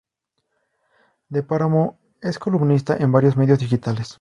[1.29, 4.09] De Páramo es columnista en varios medios digitales.